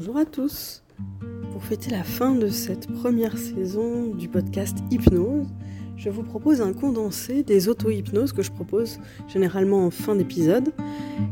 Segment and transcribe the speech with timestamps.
[0.00, 0.82] Bonjour à tous.
[1.52, 5.46] Pour fêter la fin de cette première saison du podcast Hypnose,
[5.98, 10.72] je vous propose un condensé des auto-hypnoses que je propose généralement en fin d'épisode.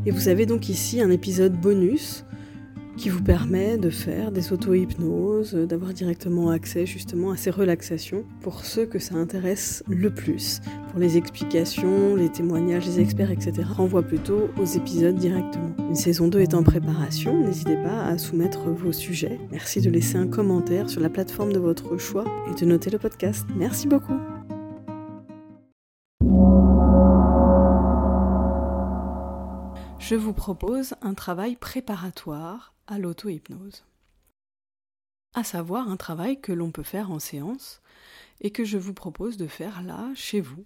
[0.05, 2.25] Et vous avez donc ici un épisode bonus
[2.99, 8.65] qui vous permet de faire des auto-hypnoses, d'avoir directement accès justement à ces relaxations pour
[8.65, 10.59] ceux que ça intéresse le plus.
[10.91, 15.71] Pour les explications, les témoignages des experts, etc., renvoie plutôt aux épisodes directement.
[15.87, 19.39] Une saison 2 est en préparation, n'hésitez pas à soumettre vos sujets.
[19.49, 22.99] Merci de laisser un commentaire sur la plateforme de votre choix et de noter le
[22.99, 23.47] podcast.
[23.55, 24.19] Merci beaucoup.
[30.09, 33.85] je vous propose un travail préparatoire à l'auto-hypnose.
[35.35, 37.81] À savoir un travail que l'on peut faire en séance
[38.41, 40.65] et que je vous propose de faire là, chez vous.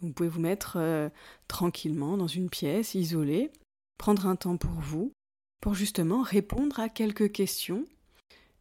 [0.00, 1.08] vous pouvez vous mettre euh,
[1.46, 3.52] tranquillement dans une pièce isolée,
[3.98, 5.12] prendre un temps pour vous,
[5.60, 7.84] pour justement répondre à quelques questions,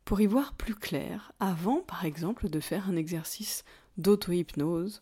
[0.05, 3.63] pour y voir plus clair, avant par exemple de faire un exercice
[3.98, 5.01] d'auto-hypnose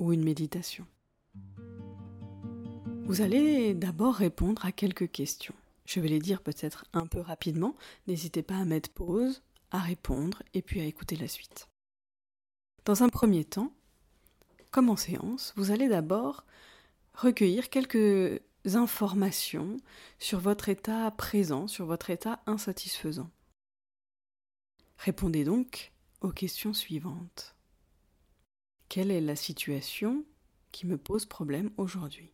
[0.00, 0.86] ou une méditation.
[3.04, 5.54] Vous allez d'abord répondre à quelques questions.
[5.92, 7.76] Je vais les dire peut-être un peu rapidement.
[8.06, 11.68] N'hésitez pas à mettre pause, à répondre et puis à écouter la suite.
[12.86, 13.74] Dans un premier temps,
[14.70, 16.46] comme en séance, vous allez d'abord
[17.12, 19.76] recueillir quelques informations
[20.18, 23.30] sur votre état présent, sur votre état insatisfaisant.
[24.96, 27.54] Répondez donc aux questions suivantes.
[28.88, 30.24] Quelle est la situation
[30.70, 32.31] qui me pose problème aujourd'hui?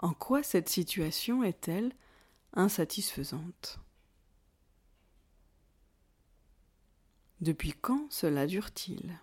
[0.00, 1.92] En quoi cette situation est-elle
[2.52, 3.80] insatisfaisante?
[7.40, 9.18] Depuis quand cela dure-t-il?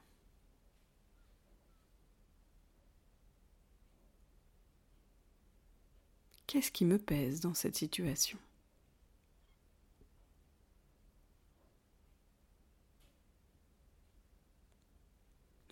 [6.47, 8.37] Qu'est-ce qui me pèse dans cette situation?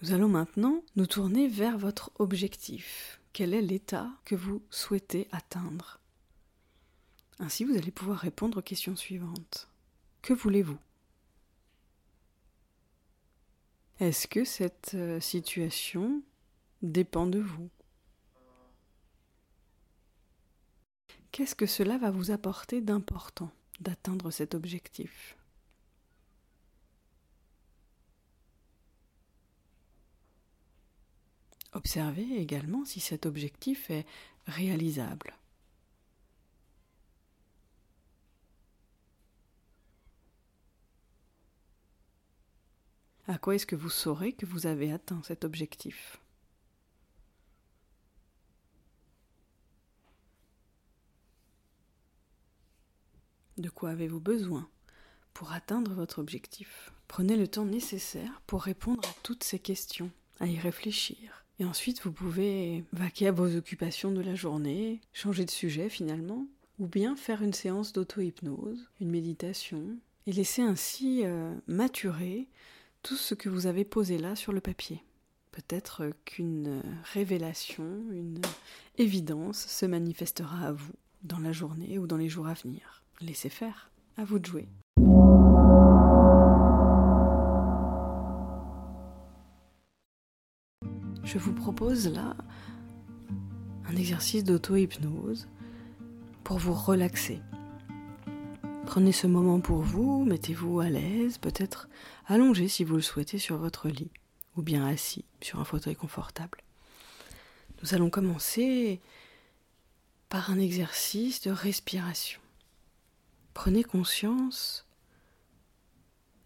[0.02, 3.22] Nous allons maintenant nous tourner vers votre objectif.
[3.33, 5.99] Quel est l'état que vous souhaitez atteindre?
[7.39, 9.67] Ainsi, vous allez pouvoir répondre aux questions suivantes.
[10.21, 10.77] Que voulez-vous?
[13.99, 16.21] Est-ce que cette euh, situation
[16.83, 17.69] dépend de vous?
[21.31, 25.35] Qu'est-ce que cela va vous apporter d'important d'atteindre cet objectif?
[31.73, 34.06] Observez également si cet objectif est
[34.45, 35.34] réalisable.
[43.28, 46.19] À quoi est-ce que vous saurez que vous avez atteint cet objectif?
[53.57, 54.69] De quoi avez-vous besoin
[55.33, 56.91] pour atteindre votre objectif?
[57.07, 61.43] Prenez le temps nécessaire pour répondre à toutes ces questions, à y réfléchir.
[61.63, 66.46] Et ensuite, vous pouvez vaquer à vos occupations de la journée, changer de sujet finalement,
[66.78, 69.81] ou bien faire une séance d'auto-hypnose, une méditation,
[70.28, 72.50] et laisser ainsi euh, maturer
[73.01, 75.06] tout ce que vous avez posé là sur le papier.
[75.53, 76.81] Peut-être qu'une
[77.13, 78.41] révélation, une
[78.97, 83.03] évidence se manifestera à vous dans la journée ou dans les jours à venir.
[83.22, 84.68] Laissez faire, à vous de jouer.
[91.33, 92.35] Je vous propose là
[93.88, 95.47] un exercice d'auto-hypnose
[96.44, 97.41] pour vous relaxer.
[98.85, 101.89] Prenez ce moment pour vous, mettez-vous à l'aise, peut-être
[102.27, 104.11] allongé si vous le souhaitez sur votre lit,
[104.57, 106.59] ou bien assis sur un fauteuil confortable.
[107.81, 109.01] Nous allons commencer
[110.29, 112.41] par un exercice de respiration.
[113.55, 114.85] Prenez conscience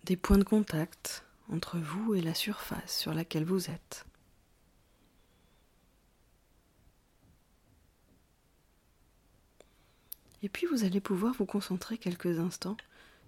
[0.05, 4.06] des points de contact entre vous et la surface sur laquelle vous êtes.
[10.43, 12.77] Et puis vous allez pouvoir vous concentrer quelques instants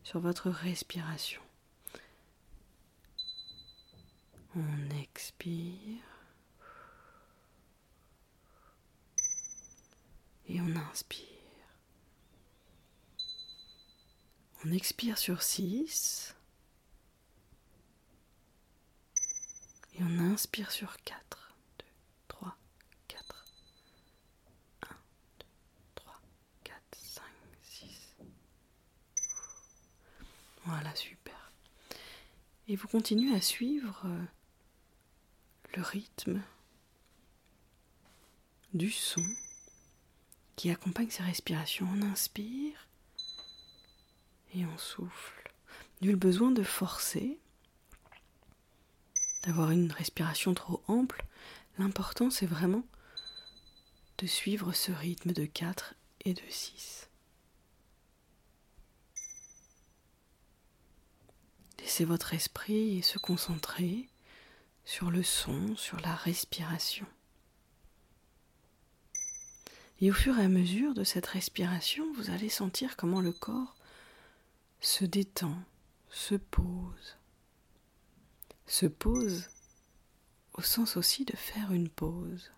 [0.03, 1.41] sur votre respiration.
[4.55, 6.03] On expire.
[10.47, 11.25] Et on inspire.
[14.65, 16.35] On expire sur 6.
[19.95, 21.38] Et on inspire sur 4.
[30.69, 31.51] Voilà, super.
[32.67, 34.25] Et vous continuez à suivre euh,
[35.75, 36.43] le rythme
[38.75, 39.25] du son
[40.55, 41.87] qui accompagne ces respirations.
[41.91, 42.87] On inspire
[44.53, 45.51] et on souffle.
[46.01, 47.39] Nul besoin de forcer,
[49.41, 51.25] d'avoir une respiration trop ample.
[51.79, 52.83] L'important, c'est vraiment
[54.19, 55.95] de suivre ce rythme de 4
[56.25, 57.08] et de 6.
[61.79, 64.09] Laissez votre esprit se concentrer
[64.85, 67.05] sur le son, sur la respiration.
[70.01, 73.75] Et au fur et à mesure de cette respiration, vous allez sentir comment le corps
[74.79, 75.57] se détend,
[76.09, 77.17] se pose.
[78.65, 79.49] Se pose
[80.53, 82.51] au sens aussi de faire une pause.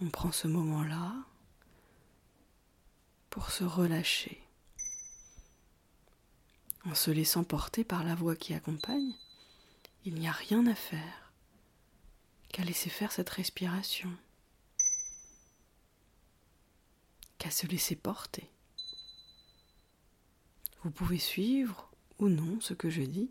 [0.00, 1.14] On prend ce moment-là
[3.30, 4.41] pour se relâcher
[6.84, 9.12] en se laissant porter par la voix qui accompagne,
[10.04, 11.32] il n'y a rien à faire
[12.48, 14.12] qu'à laisser faire cette respiration,
[17.38, 18.50] qu'à se laisser porter.
[20.82, 23.30] Vous pouvez suivre ou non ce que je dis.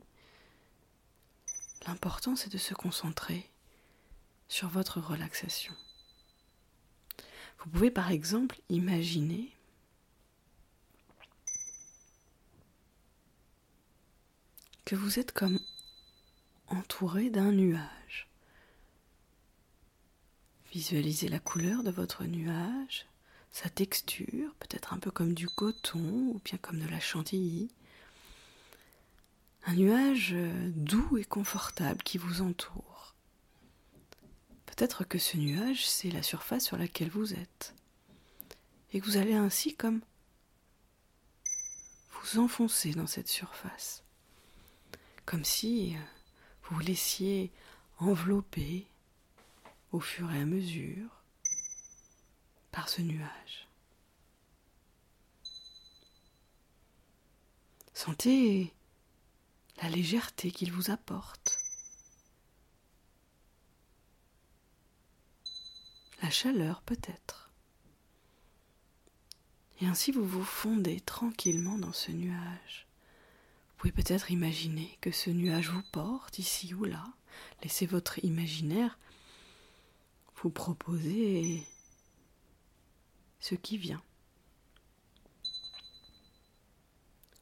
[1.87, 3.49] L'important c'est de se concentrer
[4.47, 5.73] sur votre relaxation.
[7.59, 9.55] Vous pouvez par exemple imaginer
[14.95, 15.59] vous êtes comme
[16.67, 18.27] entouré d'un nuage.
[20.71, 23.05] Visualisez la couleur de votre nuage,
[23.51, 27.69] sa texture, peut-être un peu comme du coton ou bien comme de la chantilly.
[29.65, 30.35] Un nuage
[30.75, 33.15] doux et confortable qui vous entoure.
[34.65, 37.75] Peut-être que ce nuage, c'est la surface sur laquelle vous êtes.
[38.93, 40.01] Et que vous allez ainsi comme
[42.11, 44.03] vous enfoncer dans cette surface
[45.25, 45.95] comme si
[46.63, 47.51] vous vous laissiez
[47.99, 48.87] envelopper
[49.91, 51.23] au fur et à mesure
[52.71, 53.67] par ce nuage.
[57.93, 58.73] Sentez
[59.81, 61.59] la légèreté qu'il vous apporte,
[66.23, 67.51] la chaleur peut-être.
[69.81, 72.87] Et ainsi vous vous fondez tranquillement dans ce nuage
[73.81, 77.03] pouvez peut-être imaginer que ce nuage vous porte ici ou là.
[77.63, 78.99] Laissez votre imaginaire
[80.35, 81.63] vous proposer
[83.39, 84.03] ce qui vient.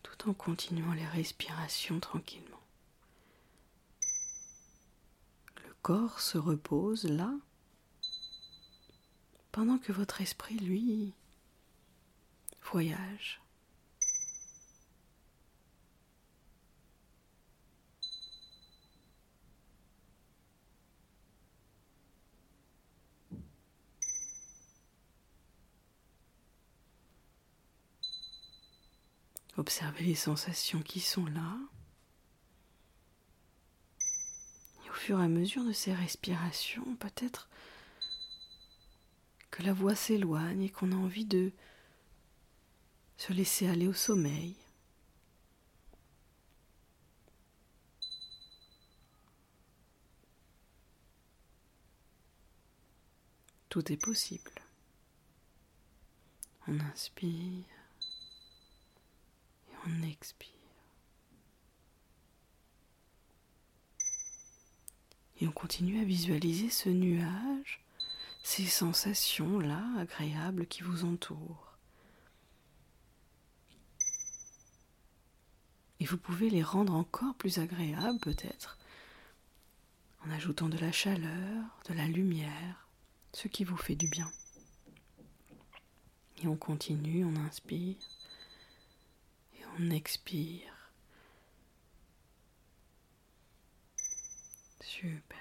[0.01, 2.61] Tout en continuant les respirations tranquillement.
[5.65, 7.33] Le corps se repose là,
[9.51, 11.11] pendant que votre esprit, lui,
[12.71, 13.41] voyage.
[29.59, 31.57] Observez les sensations qui sont là.
[34.85, 37.49] Et au fur et à mesure de ces respirations, peut-être
[39.51, 41.51] que la voix s'éloigne et qu'on a envie de
[43.17, 44.55] se laisser aller au sommeil.
[53.67, 54.53] Tout est possible.
[56.65, 57.65] On inspire
[59.85, 60.49] on expire.
[65.41, 67.81] Et on continue à visualiser ce nuage,
[68.43, 71.77] ces sensations-là agréables qui vous entourent.
[76.01, 78.77] Et vous pouvez les rendre encore plus agréables peut-être
[80.25, 82.87] en ajoutant de la chaleur, de la lumière,
[83.33, 84.29] ce qui vous fait du bien.
[86.41, 87.95] Et on continue, on inspire
[89.79, 90.91] on expire.
[94.81, 95.37] Super.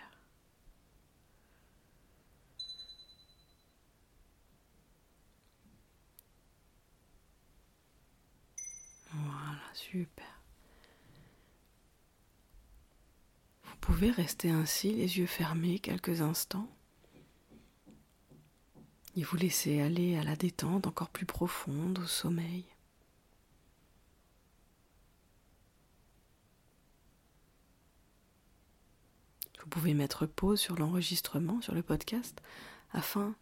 [9.10, 10.26] Voilà, super.
[13.64, 16.68] Vous pouvez rester ainsi, les yeux fermés, quelques instants.
[19.16, 22.64] Et vous laisser aller à la détente encore plus profonde, au sommeil.
[29.68, 32.40] Vous pouvez mettre pause sur l'enregistrement, sur le podcast,
[32.92, 33.34] afin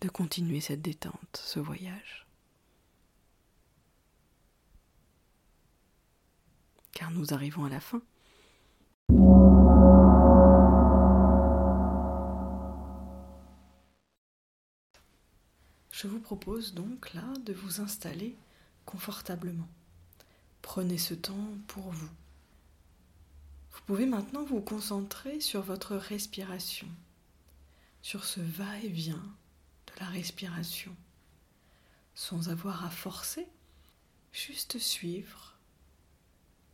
[0.00, 2.26] de continuer cette détente, ce voyage.
[6.92, 8.00] Car nous arrivons à la fin.
[15.92, 18.34] Je vous propose donc là de vous installer
[18.86, 19.68] confortablement.
[20.62, 22.08] Prenez ce temps pour vous.
[23.88, 26.86] Pouvez maintenant vous concentrer sur votre respiration,
[28.02, 29.24] sur ce va-et-vient
[29.86, 30.94] de la respiration,
[32.14, 33.48] sans avoir à forcer,
[34.30, 35.54] juste suivre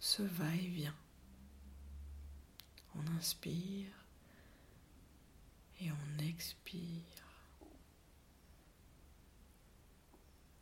[0.01, 0.97] ce va-et-vient.
[2.97, 3.93] On inspire
[5.83, 7.05] et on expire.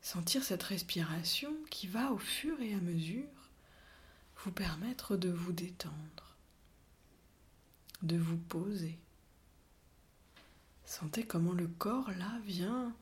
[0.02, 3.48] Sentir cette respiration qui va au fur et à mesure
[4.44, 6.21] vous permettre de vous détendre,
[8.02, 8.98] de vous poser.
[10.84, 12.94] Sentez comment le corps là vient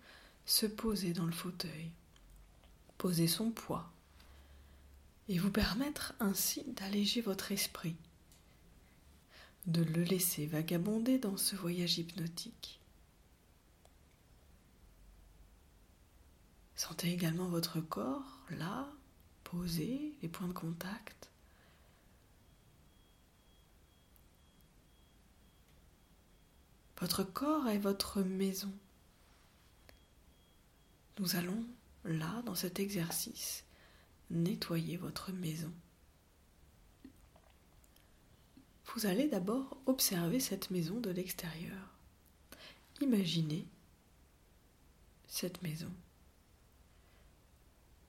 [0.46, 1.90] se poser dans le fauteuil,
[2.98, 3.90] poser son poids
[5.28, 7.96] et vous permettre ainsi d'alléger votre esprit,
[9.66, 12.80] de le laisser vagabonder dans ce voyage hypnotique.
[16.74, 18.90] Sentez également votre corps là,
[19.44, 21.19] posé, les points de contact.
[27.00, 28.72] Votre corps est votre maison.
[31.18, 31.64] Nous allons
[32.04, 33.64] là, dans cet exercice,
[34.30, 35.72] nettoyer votre maison.
[38.94, 41.96] Vous allez d'abord observer cette maison de l'extérieur.
[43.00, 43.66] Imaginez
[45.26, 45.92] cette maison.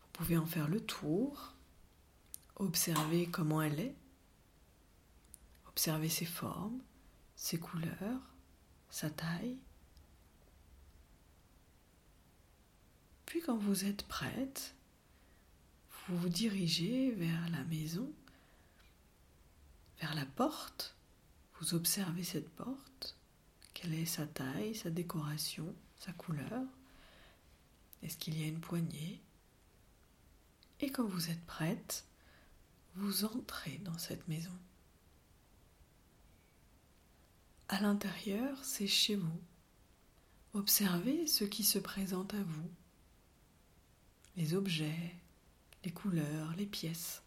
[0.02, 1.54] Vous pouvez en faire le tour,
[2.58, 3.96] observer comment elle est,
[5.68, 6.82] observer ses formes,
[7.36, 8.31] ses couleurs,
[8.92, 9.58] sa taille.
[13.26, 14.76] Puis quand vous êtes prête,
[16.08, 18.12] vous vous dirigez vers la maison,
[20.00, 20.96] vers la porte.
[21.60, 23.16] Vous observez cette porte.
[23.74, 26.64] Quelle est sa taille, sa décoration, sa couleur
[28.04, 29.22] Est-ce qu'il y a une poignée?
[30.82, 32.06] Et quand vous êtes prête,
[32.96, 34.52] vous entrez dans cette maison.
[37.72, 39.40] À l'intérieur, c'est chez vous.
[40.54, 42.70] Observez ce qui se présente à vous.
[44.36, 45.16] Les objets,
[45.86, 47.24] les couleurs, les pièces.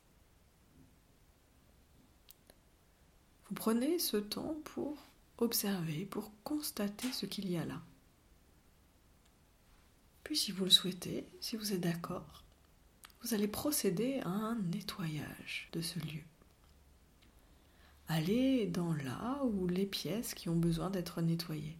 [3.48, 4.98] Vous prenez ce temps pour
[5.38, 7.80] observer, pour constater ce qu'il y a là.
[10.24, 12.44] Puis si vous le souhaitez, si vous êtes d'accord,
[13.22, 16.22] vous allez procéder à un nettoyage de ce lieu.
[18.08, 21.78] Allez dans là où les pièces qui ont besoin d'être nettoyées.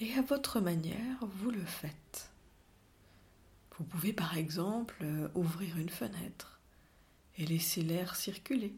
[0.00, 2.30] Et à votre manière, vous le faites.
[3.76, 6.60] Vous pouvez par exemple euh, ouvrir une fenêtre
[7.36, 8.74] et laisser l'air circuler.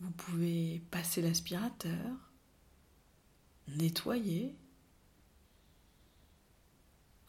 [0.00, 2.30] Vous pouvez passer l'aspirateur,
[3.68, 4.54] nettoyer.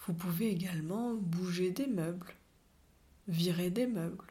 [0.06, 2.34] Vous pouvez également bouger des meubles,
[3.28, 4.31] virer des meubles,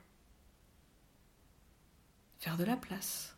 [2.40, 3.36] faire de la place.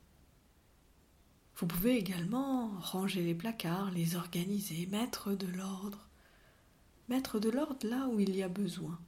[1.56, 6.09] Vous pouvez également ranger les placards, les organiser, mettre de l'ordre
[7.09, 8.99] mettre de l'ordre là où il y a besoin.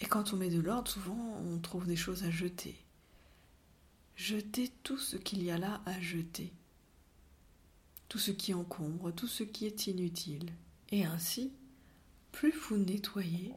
[0.00, 2.76] Et quand on met de l'ordre, souvent on trouve des choses à jeter.
[4.14, 6.52] Jeter tout ce qu'il y a là à jeter.
[8.08, 10.52] Tout ce qui encombre, tout ce qui est inutile.
[10.90, 11.52] Et ainsi,
[12.30, 13.52] plus vous nettoyez,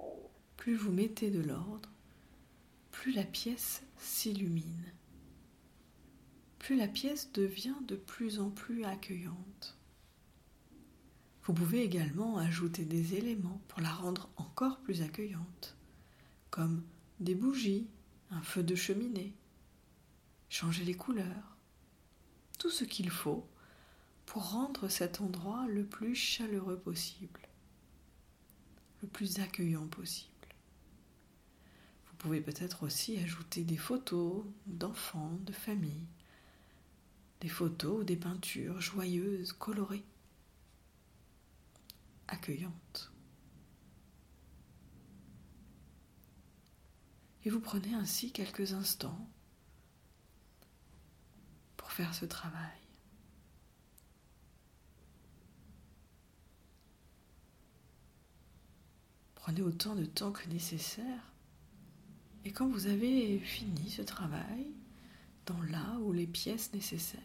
[0.58, 1.90] plus vous mettez de l'ordre,
[2.92, 4.92] plus la pièce s'illumine,
[6.58, 9.78] plus la pièce devient de plus en plus accueillante.
[11.44, 15.78] Vous pouvez également ajouter des éléments pour la rendre encore plus accueillante,
[16.50, 16.84] comme
[17.20, 17.88] des bougies,
[18.32, 19.36] un feu de cheminée,
[20.50, 21.58] changer les couleurs,
[22.58, 23.48] tout ce qu'il faut
[24.26, 27.42] pour rendre cet endroit le plus chaleureux possible,
[29.04, 30.31] le plus accueillant possible.
[32.22, 36.06] Vous pouvez peut-être aussi ajouter des photos d'enfants, de famille,
[37.40, 40.06] des photos ou des peintures joyeuses, colorées
[42.28, 43.12] accueillante.
[47.44, 49.28] Et vous prenez ainsi quelques instants
[51.76, 52.78] pour faire ce travail.
[59.34, 61.31] Prenez autant de temps que nécessaire.
[62.46, 64.68] Et quand vous avez fini ce travail,
[65.46, 67.22] dans là où les pièces nécessaires,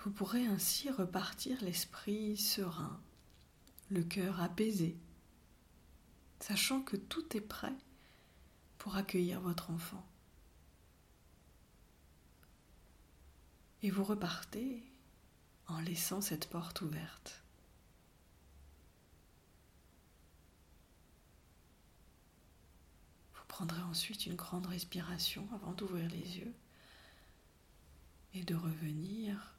[0.00, 3.00] vous pourrez ainsi repartir l'esprit serein,
[3.90, 4.96] le cœur apaisé,
[6.40, 7.74] sachant que tout est prêt
[8.78, 10.04] pour accueillir votre enfant.
[13.84, 14.82] Et vous repartez
[15.68, 17.42] en laissant cette porte ouverte.
[23.34, 26.54] Vous prendrez ensuite une grande respiration avant d'ouvrir les yeux
[28.32, 29.58] et de revenir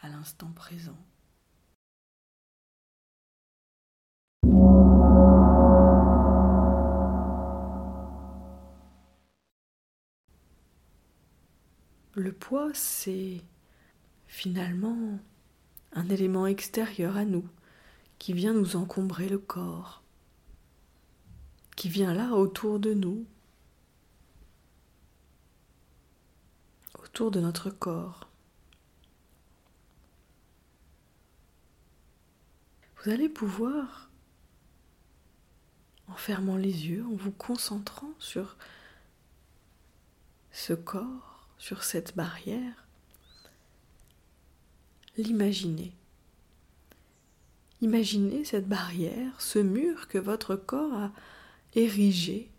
[0.00, 0.96] à l'instant présent.
[12.14, 13.42] Le poids, c'est
[14.28, 15.18] finalement
[15.90, 17.48] un élément extérieur à nous
[18.20, 20.04] qui vient nous encombrer le corps,
[21.78, 23.24] qui vient là autour de nous,
[26.98, 28.28] autour de notre corps.
[32.96, 34.10] Vous allez pouvoir,
[36.08, 38.56] en fermant les yeux, en vous concentrant sur
[40.50, 42.88] ce corps, sur cette barrière,
[45.16, 45.92] l'imaginer.
[47.82, 51.12] Imaginez cette barrière, ce mur que votre corps a
[51.74, 52.50] érigé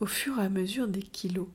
[0.00, 1.48] au fur et à mesure des kilos.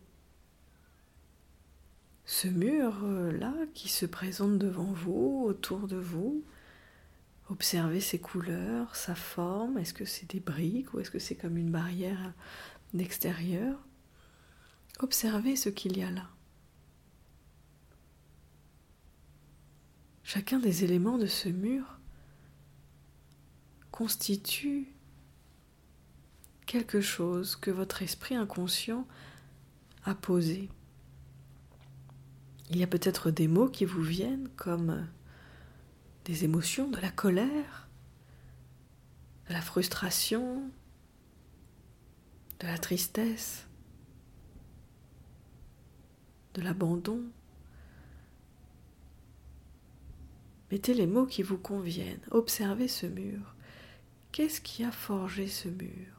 [2.26, 6.44] Ce mur-là qui se présente devant vous, autour de vous,
[7.50, 11.58] observez ses couleurs, sa forme, est-ce que c'est des briques ou est-ce que c'est comme
[11.58, 12.34] une barrière
[12.94, 13.78] d'extérieur?
[15.00, 16.30] Observez ce qu'il y a là.
[20.24, 21.98] Chacun des éléments de ce mur
[23.90, 24.94] constitue
[26.70, 29.08] quelque chose que votre esprit inconscient
[30.06, 30.70] a posé.
[32.70, 35.08] Il y a peut-être des mots qui vous viennent comme
[36.26, 37.88] des émotions, de la colère,
[39.48, 40.70] de la frustration,
[42.60, 43.66] de la tristesse,
[46.54, 47.24] de l'abandon.
[50.72, 52.22] Mettez les mots qui vous conviennent.
[52.30, 53.56] Observez ce mur.
[54.32, 56.19] Qu'est-ce qui a forgé ce mur?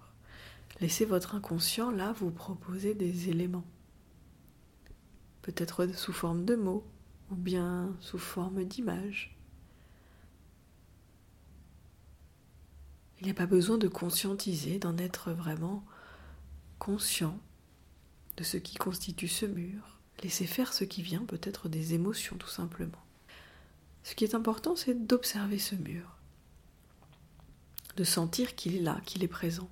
[0.80, 3.66] Laissez votre inconscient là vous proposer des éléments.
[5.42, 6.86] Peut-être sous forme de mots
[7.30, 9.36] ou bien sous forme d'images.
[13.20, 15.84] Il n'y a pas besoin de conscientiser, d'en être vraiment
[16.78, 17.38] conscient
[18.38, 19.98] de ce qui constitue ce mur.
[20.22, 23.04] Laissez faire ce qui vient, peut-être des émotions tout simplement.
[24.02, 26.16] Ce qui est important, c'est d'observer ce mur,
[27.96, 29.68] de sentir qu'il est là, qu'il est présent.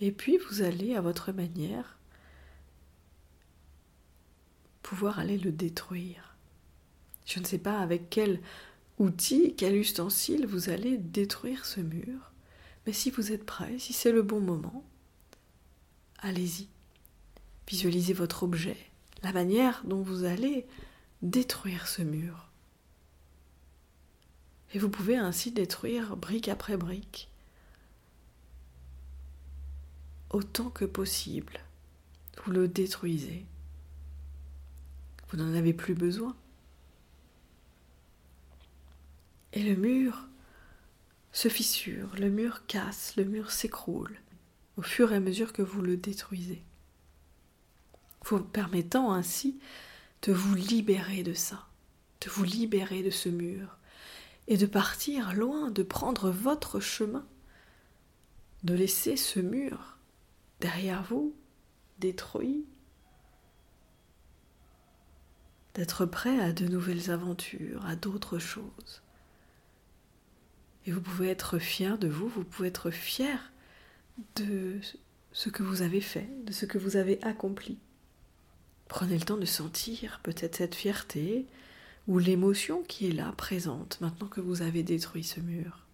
[0.00, 1.98] Et puis vous allez, à votre manière,
[4.82, 6.36] pouvoir aller le détruire.
[7.26, 8.40] Je ne sais pas avec quel
[8.98, 12.32] outil, quel ustensile vous allez détruire ce mur,
[12.86, 14.84] mais si vous êtes prêt, si c'est le bon moment,
[16.20, 16.68] allez-y.
[17.68, 18.78] Visualisez votre objet,
[19.22, 20.66] la manière dont vous allez
[21.20, 22.48] détruire ce mur.
[24.72, 27.28] Et vous pouvez ainsi détruire brique après brique,
[30.30, 31.60] autant que possible.
[32.44, 33.46] Vous le détruisez.
[35.28, 36.36] Vous n'en avez plus besoin.
[39.52, 40.28] Et le mur
[41.32, 44.18] se fissure, le mur casse, le mur s'écroule
[44.78, 46.62] au fur et à mesure que vous le détruisez.
[48.24, 49.58] Vous permettant ainsi
[50.22, 51.66] de vous libérer de ça,
[52.20, 53.76] de vous libérer de ce mur,
[54.46, 57.26] et de partir loin, de prendre votre chemin,
[58.62, 59.97] de laisser ce mur
[60.60, 61.34] derrière vous,
[61.98, 62.64] détruit,
[65.74, 69.02] d'être prêt à de nouvelles aventures, à d'autres choses.
[70.86, 73.52] Et vous pouvez être fier de vous, vous pouvez être fier
[74.36, 74.80] de
[75.32, 77.78] ce que vous avez fait, de ce que vous avez accompli.
[78.88, 81.46] Prenez le temps de sentir peut-être cette fierté
[82.08, 85.86] ou l'émotion qui est là, présente, maintenant que vous avez détruit ce mur.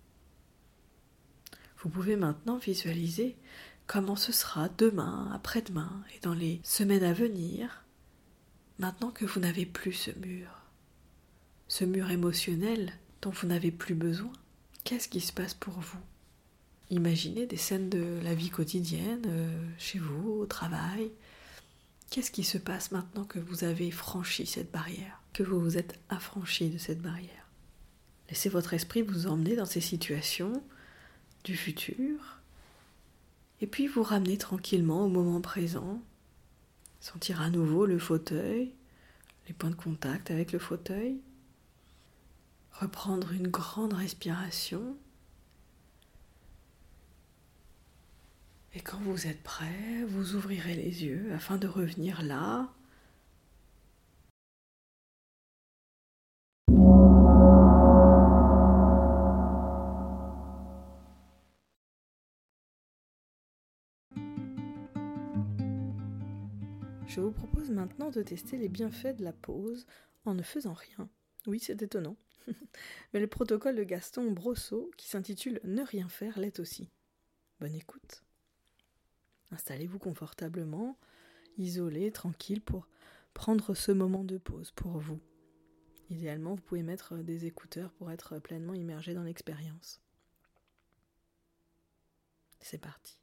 [1.79, 3.37] Vous pouvez maintenant visualiser
[3.87, 7.85] comment ce sera demain, après-demain et dans les semaines à venir,
[8.79, 10.63] maintenant que vous n'avez plus ce mur,
[11.69, 12.93] ce mur émotionnel
[13.23, 14.33] dont vous n'avez plus besoin.
[14.85, 16.01] Qu'est-ce qui se passe pour vous?
[16.91, 21.11] Imaginez des scènes de la vie quotidienne, euh, chez vous, au travail,
[22.15, 25.99] Qu'est-ce qui se passe maintenant que vous avez franchi cette barrière, que vous vous êtes
[26.09, 27.49] affranchi de cette barrière?
[28.29, 30.63] Laissez votre esprit vous emmener dans ces situations
[31.43, 32.41] du futur,
[33.65, 36.03] et puis vous ramener tranquillement au moment présent,
[37.01, 38.75] sentir à nouveau le fauteuil,
[39.49, 41.19] les points de contact avec le fauteuil,
[42.73, 44.99] reprendre une grande respiration.
[48.75, 52.71] Et quand vous êtes prêt, vous ouvrirez les yeux afin de revenir là,
[67.15, 69.87] Je vous propose maintenant de tester les bienfaits de la pause
[70.25, 71.09] en ne faisant rien.
[71.47, 72.17] Oui, c'est étonnant.
[73.13, 76.91] Mais le protocole de Gaston Brosseau, qui s'intitule Ne rien faire, l'est aussi.
[77.61, 78.25] Bonne écoute.
[79.53, 80.99] Installez-vous confortablement,
[81.57, 82.89] isolé, tranquille, pour
[83.33, 85.21] prendre ce moment de pause pour vous.
[86.11, 90.03] Idéalement, vous pouvez mettre des écouteurs pour être pleinement immergé dans l'expérience.
[92.59, 93.21] C'est parti.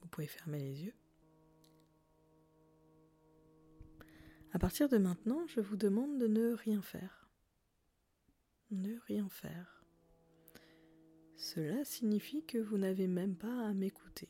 [0.00, 0.94] Vous pouvez fermer les yeux.
[4.52, 7.28] À partir de maintenant, je vous demande de ne rien faire.
[8.72, 9.84] Ne rien faire.
[11.36, 14.28] Cela signifie que vous n'avez même pas à m'écouter.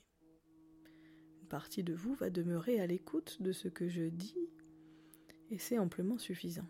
[1.41, 4.51] Une partie de vous va demeurer à l'écoute de ce que je dis
[5.51, 6.69] et c'est amplement suffisant.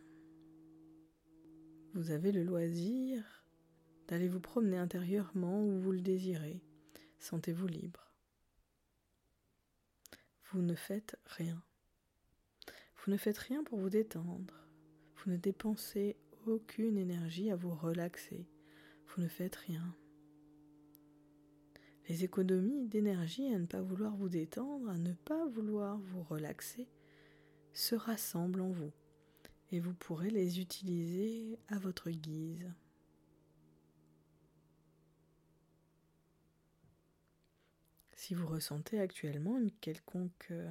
[1.93, 3.45] Vous avez le loisir
[4.09, 6.63] d'aller vous promener intérieurement où vous le désirez.
[7.19, 8.13] Sentez-vous libre.
[10.51, 11.63] Vous ne faites rien.
[13.05, 14.67] Vous ne faites rien pour vous détendre.
[15.17, 18.47] Vous ne dépensez aucune énergie à vous relaxer.
[19.09, 19.95] Vous ne faites rien.
[22.09, 26.89] Les économies d'énergie à ne pas vouloir vous détendre, à ne pas vouloir vous relaxer,
[27.73, 28.93] se rassemblent en vous
[29.73, 32.71] et vous pourrez les utiliser à votre guise.
[38.13, 39.69] Si vous ressentez actuellement un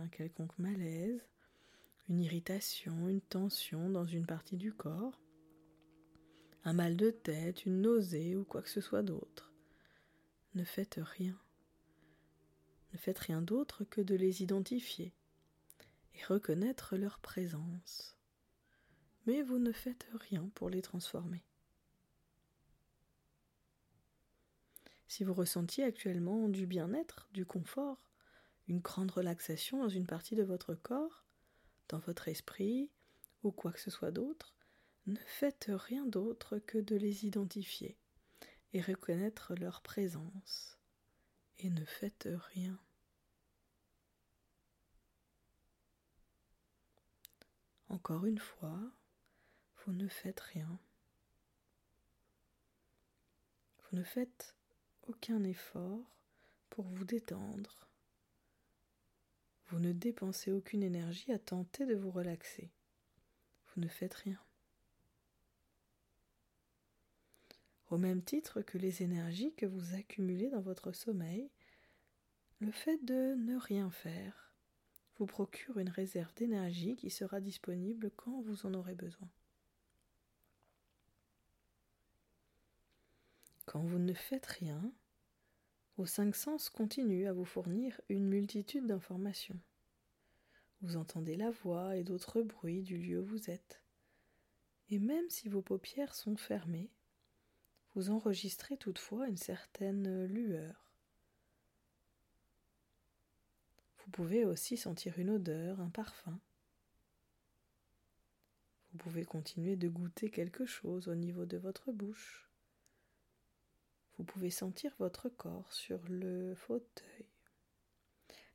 [0.10, 1.26] quelconque malaise,
[2.10, 5.22] une irritation, une tension dans une partie du corps,
[6.66, 9.54] un mal de tête, une nausée ou quoi que ce soit d'autre,
[10.56, 11.40] ne faites rien.
[12.92, 15.14] Ne faites rien d'autre que de les identifier
[16.16, 18.20] et reconnaître leur présence
[19.30, 21.44] mais vous ne faites rien pour les transformer.
[25.08, 28.10] Si vous ressentiez actuellement du bien-être, du confort,
[28.68, 31.26] une grande relaxation dans une partie de votre corps,
[31.90, 32.90] dans votre esprit
[33.44, 34.56] ou quoi que ce soit d'autre,
[35.08, 37.98] ne faites rien d'autre que de les identifier
[38.74, 40.78] et reconnaître leur présence.
[41.58, 42.80] Et ne faites rien.
[47.90, 48.80] Encore une fois,
[49.84, 50.80] vous ne faites rien.
[53.80, 54.56] Vous ne faites
[55.08, 56.16] aucun effort
[56.70, 57.89] pour vous détendre.
[59.70, 62.72] Vous ne dépensez aucune énergie à tenter de vous relaxer.
[63.68, 64.40] Vous ne faites rien.
[67.92, 71.50] Au même titre que les énergies que vous accumulez dans votre sommeil,
[72.60, 74.54] le fait de ne rien faire
[75.18, 79.30] vous procure une réserve d'énergie qui sera disponible quand vous en aurez besoin.
[83.66, 84.92] Quand vous ne faites rien,
[86.00, 89.60] vos cinq sens continuent à vous fournir une multitude d'informations.
[90.80, 93.82] Vous entendez la voix et d'autres bruits du lieu où vous êtes.
[94.90, 96.90] Et même si vos paupières sont fermées,
[97.96, 100.94] vous enregistrez toutefois une certaine lueur.
[103.98, 106.40] Vous pouvez aussi sentir une odeur, un parfum.
[108.94, 112.49] Vous pouvez continuer de goûter quelque chose au niveau de votre bouche.
[114.20, 117.26] Vous pouvez sentir votre corps sur le fauteuil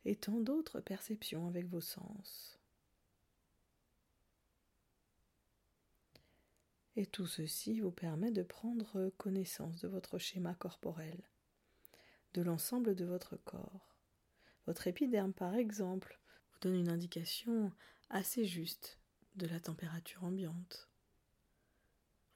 [0.05, 2.61] et tant d'autres perceptions avec vos sens.
[6.97, 11.19] Et tout ceci vous permet de prendre connaissance de votre schéma corporel,
[12.35, 13.97] de l'ensemble de votre corps.
[14.67, 16.21] Votre épiderme, par exemple,
[16.53, 17.73] vous donne une indication
[18.11, 18.99] assez juste
[19.37, 20.91] de la température ambiante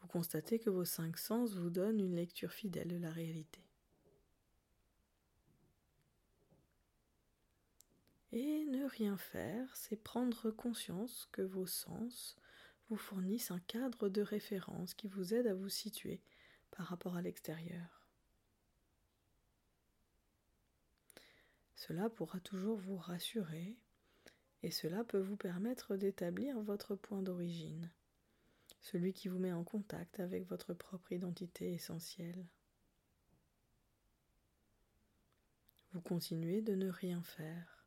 [0.01, 3.63] vous constatez que vos cinq sens vous donnent une lecture fidèle de la réalité.
[8.33, 12.37] Et ne rien faire, c'est prendre conscience que vos sens
[12.89, 16.21] vous fournissent un cadre de référence qui vous aide à vous situer
[16.71, 18.07] par rapport à l'extérieur.
[21.75, 23.79] Cela pourra toujours vous rassurer
[24.63, 27.91] et cela peut vous permettre d'établir votre point d'origine
[28.81, 32.47] celui qui vous met en contact avec votre propre identité essentielle.
[35.93, 37.87] Vous continuez de ne rien faire.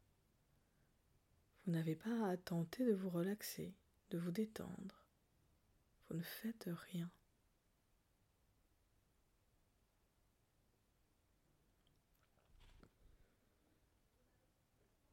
[1.66, 3.76] Vous n'avez pas à tenter de vous relaxer,
[4.10, 5.06] de vous détendre.
[6.10, 7.10] Vous ne faites rien.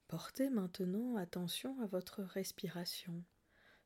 [0.08, 3.22] Portez maintenant attention à votre respiration,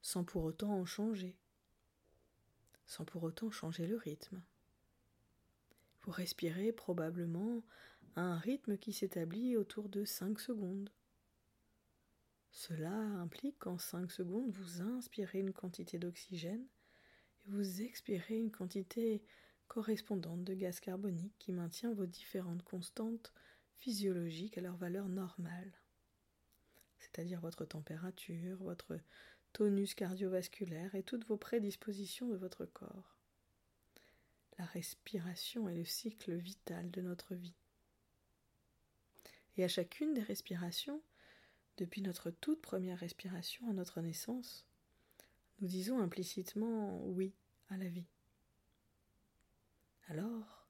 [0.03, 1.37] sans pour autant en changer
[2.93, 4.43] sans pour autant changer le rythme.
[6.03, 7.63] Vous respirez probablement
[8.17, 10.91] à un rythme qui s'établit autour de 5 secondes.
[12.51, 16.67] Cela implique qu'en 5 secondes, vous inspirez une quantité d'oxygène
[17.47, 19.25] et vous expirez une quantité
[19.69, 23.33] correspondante de gaz carbonique qui maintient vos différentes constantes
[23.79, 25.73] physiologiques à leur valeur normale,
[26.99, 28.99] c'est-à-dire votre température, votre
[29.53, 33.17] tonus cardiovasculaire et toutes vos prédispositions de votre corps.
[34.59, 37.55] La respiration est le cycle vital de notre vie.
[39.57, 41.03] Et à chacune des respirations,
[41.77, 44.67] depuis notre toute première respiration à notre naissance,
[45.61, 47.33] nous disons implicitement oui
[47.69, 48.07] à la vie.
[50.09, 50.67] Alors,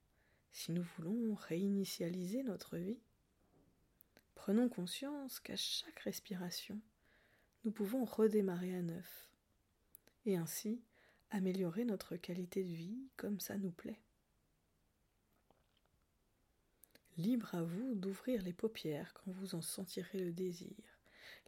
[0.53, 3.01] si nous voulons réinitialiser notre vie,
[4.35, 6.81] prenons conscience qu'à chaque respiration,
[7.65, 9.31] nous pouvons redémarrer à neuf
[10.27, 10.83] et ainsi
[11.31, 14.01] améliorer notre qualité de vie comme ça nous plaît.
[17.19, 20.77] Libre à vous d'ouvrir les paupières quand vous en sentirez le désir.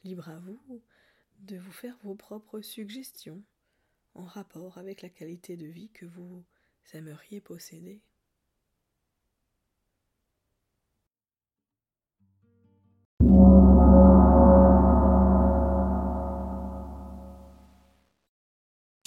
[0.05, 0.83] Libre à vous
[1.41, 3.43] de vous faire vos propres suggestions
[4.15, 6.45] en rapport avec la qualité de vie que vous
[6.93, 8.03] aimeriez posséder.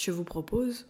[0.08, 0.86] Je vous propose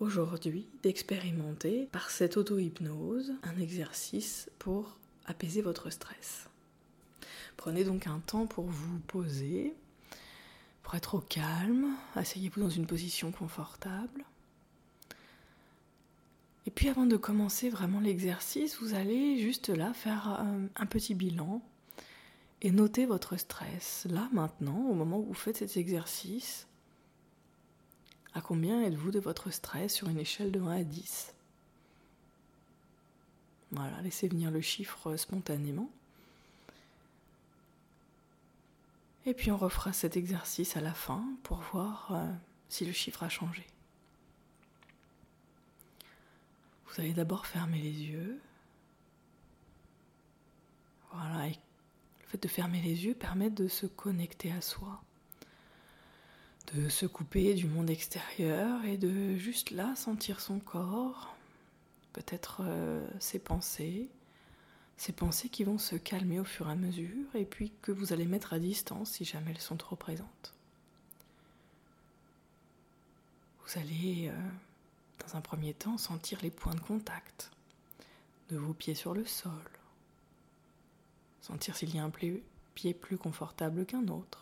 [0.00, 6.48] aujourd'hui d'expérimenter par cette auto-hypnose un exercice pour apaiser votre stress.
[7.58, 9.74] Prenez donc un temps pour vous poser,
[10.82, 14.24] pour être au calme, asseyez-vous dans une position confortable.
[16.64, 20.42] Et puis avant de commencer vraiment l'exercice, vous allez juste là faire
[20.74, 21.60] un, petit bilan
[22.62, 24.06] et noter votre stress.
[24.08, 26.66] Là maintenant, au moment où vous faites cet exercice,
[28.34, 31.34] à combien êtes-vous de votre stress sur une échelle de 1 à 10
[33.72, 35.90] Voilà, laissez venir le chiffre spontanément.
[39.26, 42.32] Et puis on refera cet exercice à la fin pour voir euh,
[42.68, 43.66] si le chiffre a changé.
[46.86, 48.40] Vous allez d'abord fermer les yeux.
[51.12, 55.02] Voilà, et le fait de fermer les yeux permet de se connecter à soi
[56.74, 61.34] de se couper du monde extérieur et de juste là sentir son corps,
[62.12, 64.08] peut-être euh, ses pensées,
[64.96, 68.12] ces pensées qui vont se calmer au fur et à mesure et puis que vous
[68.12, 70.54] allez mettre à distance si jamais elles sont trop présentes.
[73.66, 74.48] Vous allez, euh,
[75.26, 77.50] dans un premier temps, sentir les points de contact
[78.50, 79.52] de vos pieds sur le sol,
[81.40, 82.10] sentir s'il y a un
[82.74, 84.41] pied plus confortable qu'un autre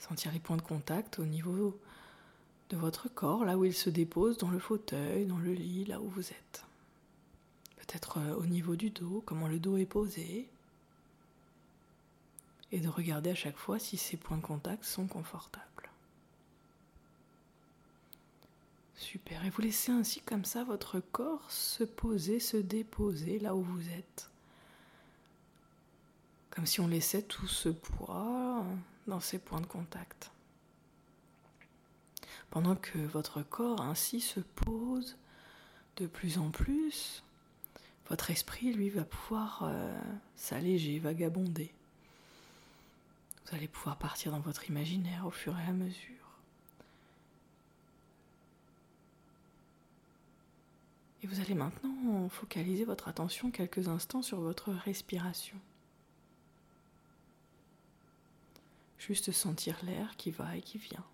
[0.00, 1.78] Sentir les points de contact au niveau
[2.70, 6.00] de votre corps, là où il se dépose dans le fauteuil, dans le lit, là
[6.00, 6.64] où vous êtes.
[7.76, 10.48] Peut-être euh, au niveau du dos, comment le dos est posé.
[12.72, 15.66] Et de regarder à chaque fois si ces points de contact sont confortables.
[18.94, 19.44] Super.
[19.44, 23.88] Et vous laissez ainsi comme ça votre corps se poser, se déposer là où vous
[23.90, 24.30] êtes.
[26.50, 28.64] Comme si on laissait tout ce poids
[29.10, 30.30] dans ces points de contact.
[32.48, 35.16] Pendant que votre corps ainsi se pose
[35.96, 37.22] de plus en plus,
[38.08, 40.00] votre esprit, lui, va pouvoir euh,
[40.34, 41.72] s'alléger, vagabonder.
[43.46, 46.16] Vous allez pouvoir partir dans votre imaginaire au fur et à mesure.
[51.22, 55.56] Et vous allez maintenant focaliser votre attention quelques instants sur votre respiration.
[59.00, 61.04] Juste sentir l'air qui va et qui vient.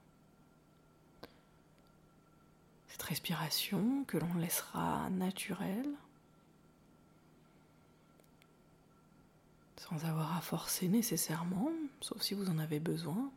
[2.88, 5.94] Cette respiration que l'on laissera naturelle,
[9.76, 11.70] sans avoir à forcer nécessairement,
[12.00, 13.30] sauf si vous en avez besoin.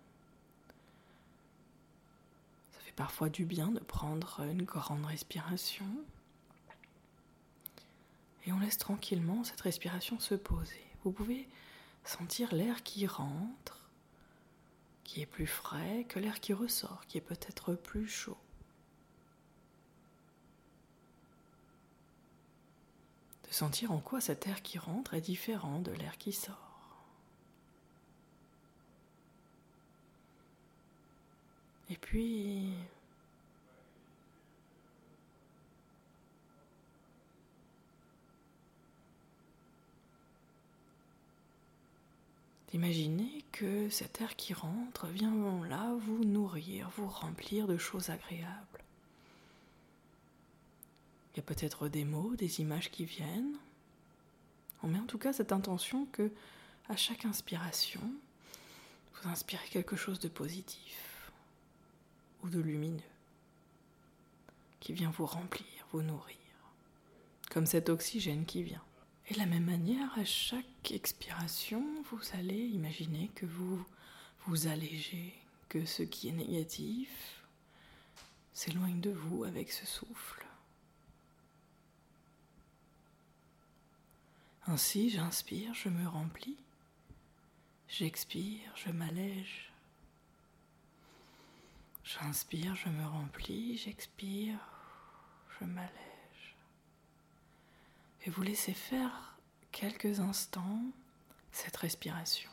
[2.72, 5.86] Ça fait parfois du bien de prendre une grande respiration.
[8.48, 10.84] Et on laisse tranquillement cette respiration se poser.
[11.04, 11.48] Vous pouvez
[12.04, 13.79] sentir l'air qui rentre
[15.10, 18.38] qui est plus frais que l'air qui ressort, qui est peut-être plus chaud.
[23.48, 27.02] De sentir en quoi cet air qui rentre est différent de l'air qui sort.
[31.90, 32.72] Et puis
[42.70, 45.34] d'imaginer que cet air qui rentre vient
[45.68, 48.84] là vous nourrir, vous remplir de choses agréables.
[51.34, 53.56] Il y a peut-être des mots, des images qui viennent.
[54.84, 56.32] On met en tout cas cette intention que
[56.90, 58.02] à chaque inspiration,
[59.14, 61.32] vous inspirez quelque chose de positif
[62.44, 63.00] ou de lumineux
[64.80, 66.38] qui vient vous remplir, vous nourrir,
[67.50, 68.82] comme cet oxygène qui vient.
[69.30, 73.86] Et de la même manière, à chaque expiration, vous allez imaginer que vous
[74.48, 75.36] vous allégez,
[75.68, 77.44] que ce qui est négatif
[78.54, 80.46] s'éloigne de vous avec ce souffle.
[84.66, 86.58] Ainsi, j'inspire, je me remplis.
[87.88, 89.72] J'expire, je m'allège.
[92.04, 94.58] J'inspire, je me remplis, j'expire,
[95.60, 96.09] je m'allège.
[98.26, 99.38] Et vous laissez faire
[99.72, 100.82] quelques instants
[101.52, 102.50] cette respiration.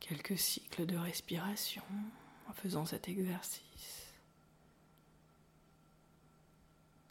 [0.00, 1.84] Quelques cycles de respiration
[2.48, 4.12] en faisant cet exercice.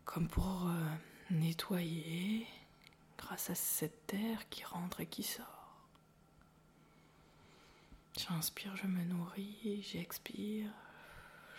[0.06, 0.90] Comme pour euh,
[1.30, 2.48] nettoyer
[3.18, 5.46] grâce à cette terre qui rentre et qui sort.
[8.18, 10.72] J'inspire, je me nourris, j'expire,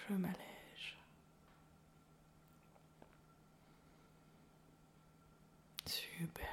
[0.08, 0.59] je m'allège.
[5.90, 6.46] Super.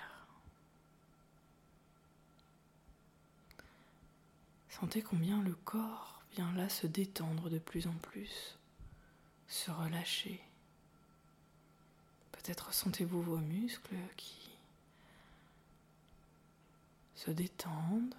[4.69, 8.57] Sentez combien le corps vient là se détendre de plus en plus,
[9.47, 10.41] se relâcher.
[12.31, 14.49] Peut-être sentez-vous vos muscles qui
[17.13, 18.15] se détendent,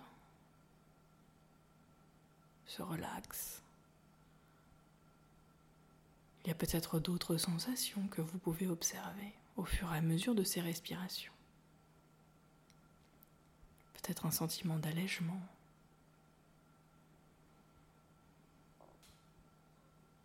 [2.69, 3.61] se relaxent.
[6.45, 10.35] Il y a peut-être d'autres sensations que vous pouvez observer au fur et à mesure
[10.35, 11.33] de ces respirations.
[13.94, 15.40] Peut-être un sentiment d'allègement.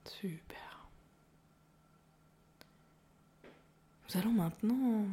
[0.05, 0.87] Super.
[4.07, 5.07] Nous allons maintenant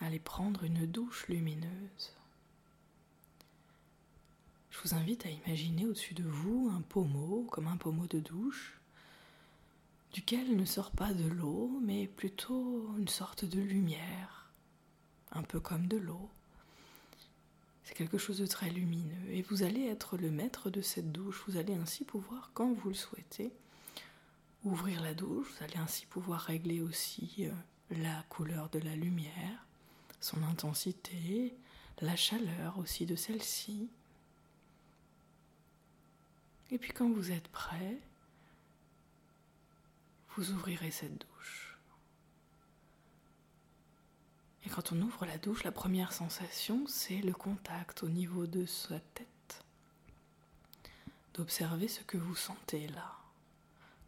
[0.00, 2.12] aller prendre une douche lumineuse.
[4.70, 8.77] Je vous invite à imaginer au-dessus de vous un pommeau, comme un pommeau de douche,
[10.12, 14.50] duquel ne sort pas de l'eau, mais plutôt une sorte de lumière,
[15.32, 16.30] un peu comme de l'eau.
[17.84, 21.42] C'est quelque chose de très lumineux et vous allez être le maître de cette douche.
[21.48, 23.50] Vous allez ainsi pouvoir, quand vous le souhaitez,
[24.64, 25.48] ouvrir la douche.
[25.50, 27.52] Vous allez ainsi pouvoir régler aussi euh,
[27.90, 29.66] la couleur de la lumière,
[30.20, 31.54] son intensité,
[32.00, 33.88] la chaleur aussi de celle-ci.
[36.70, 37.98] Et puis quand vous êtes prêt,
[40.38, 41.76] vous ouvrirez cette douche.
[44.64, 48.64] Et quand on ouvre la douche, la première sensation, c'est le contact au niveau de
[48.64, 49.64] sa tête.
[51.34, 53.16] D'observer ce que vous sentez là,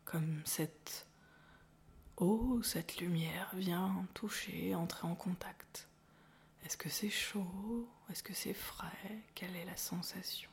[0.05, 1.05] comme cette
[2.17, 5.89] eau, cette lumière vient toucher, entrer en contact.
[6.65, 7.89] Est-ce que c'est chaud?
[8.09, 9.25] Est-ce que c'est frais?
[9.35, 10.51] Quelle est la sensation?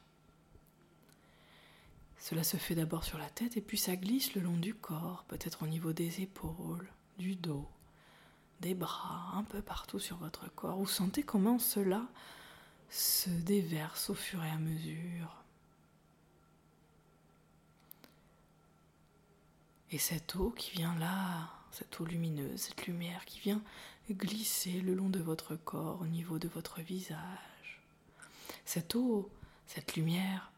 [2.20, 5.24] Cela se fait d'abord sur la tête et puis ça glisse le long du corps,
[5.28, 7.68] peut-être au niveau des épaules, du dos,
[8.60, 10.78] des bras, un peu partout sur votre corps.
[10.78, 12.08] Vous sentez comment cela
[12.90, 15.44] se déverse au fur et à mesure.
[19.92, 23.62] Et cette eau qui vient là, cette eau lumineuse, cette lumière qui vient
[24.10, 27.82] glisser le long de votre corps, au niveau de votre visage.
[28.66, 29.30] Cette eau,
[29.66, 30.52] cette lumière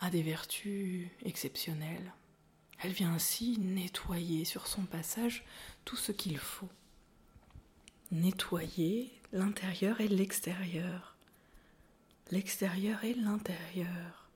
[0.00, 2.12] a des vertus exceptionnelles.
[2.78, 5.44] Elle vient ainsi nettoyer sur son passage
[5.84, 6.68] tout ce qu'il faut.
[8.12, 11.16] Nettoyer l'intérieur et l'extérieur.
[12.30, 14.28] L'extérieur et l'intérieur.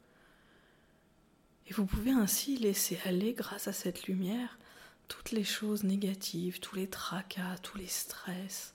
[1.66, 4.59] Et vous pouvez ainsi laisser aller, grâce à cette lumière,
[5.07, 8.74] toutes les choses négatives, tous les tracas, tous les stress,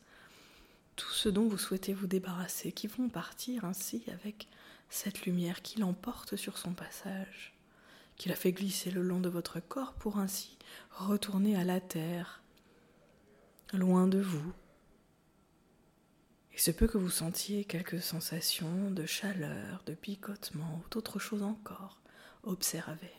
[0.96, 4.48] tout ce dont vous souhaitez vous débarrasser, qui vont partir ainsi avec
[4.96, 7.54] cette lumière qui l'emporte sur son passage,
[8.16, 10.58] qui la fait glisser le long de votre corps pour ainsi
[10.92, 12.42] retourner à la terre,
[13.74, 14.54] loin de vous.
[16.54, 21.44] Il se peut que vous sentiez quelques sensations de chaleur, de picotement ou d'autres choses
[21.44, 22.00] encore.
[22.44, 23.14] Observez.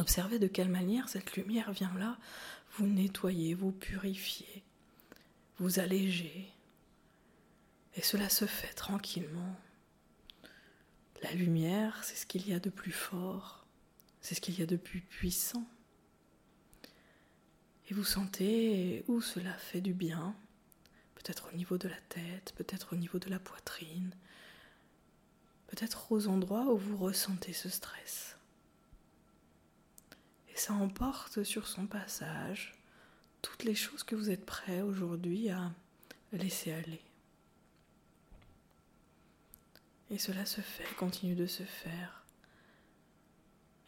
[0.00, 2.18] Observez de quelle manière cette lumière vient là
[2.76, 4.64] vous nettoyer, vous purifier,
[5.58, 6.50] vous alléger.
[7.94, 9.56] Et cela se fait tranquillement.
[11.32, 13.64] La lumière, c'est ce qu'il y a de plus fort,
[14.20, 15.66] c'est ce qu'il y a de plus puissant.
[17.88, 20.36] Et vous sentez où cela fait du bien,
[21.14, 24.14] peut-être au niveau de la tête, peut-être au niveau de la poitrine,
[25.68, 28.36] peut-être aux endroits où vous ressentez ce stress
[30.54, 32.74] et ça emporte sur son passage
[33.40, 35.72] toutes les choses que vous êtes prêt aujourd'hui à
[36.32, 37.00] laisser aller.
[40.12, 42.26] Et cela se fait, continue de se faire.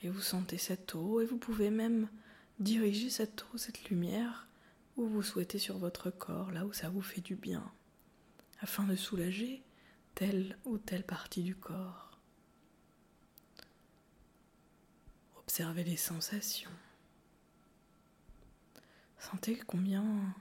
[0.01, 2.09] Et vous sentez cette eau et vous pouvez même
[2.59, 4.49] diriger cette eau, cette lumière
[4.97, 7.71] où vous souhaitez sur votre corps, là où ça vous fait du bien,
[8.61, 9.63] afin de soulager
[10.15, 12.19] telle ou telle partie du corps.
[15.37, 16.71] Observez les sensations.
[19.19, 20.35] Sentez combien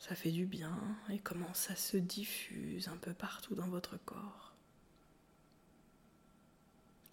[0.00, 0.76] ça fait du bien
[1.10, 4.54] et comment ça se diffuse un peu partout dans votre corps.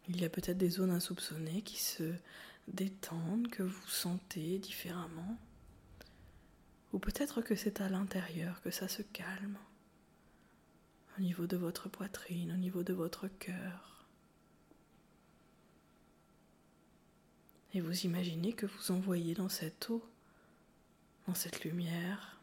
[0.08, 2.14] Il y a peut-être des zones insoupçonnées qui se
[2.70, 5.38] détendent, que vous sentez différemment.
[6.94, 9.58] Ou peut-être que c'est à l'intérieur que ça se calme,
[11.18, 14.06] au niveau de votre poitrine, au niveau de votre cœur.
[17.74, 20.10] Et vous imaginez que vous envoyez dans cette eau,
[21.28, 22.37] dans cette lumière,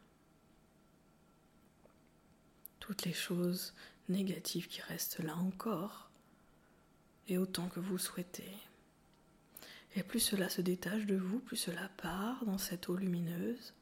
[2.85, 3.73] toutes les choses
[4.09, 6.11] négatives qui restent là encore,
[7.27, 8.55] et autant que vous souhaitez.
[9.95, 13.73] Et plus cela se détache de vous, plus cela part dans cette eau lumineuse,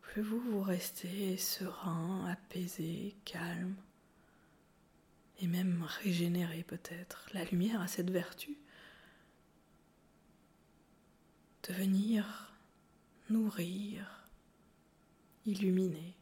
[0.00, 3.76] plus vous vous restez serein, apaisé, calme,
[5.40, 7.28] et même régénéré peut-être.
[7.34, 8.56] La lumière a cette vertu
[11.64, 12.54] de venir
[13.28, 14.24] nourrir,
[15.44, 16.17] illuminer.